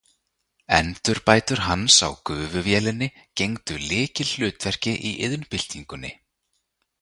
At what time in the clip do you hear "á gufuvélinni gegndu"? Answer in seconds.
2.07-3.75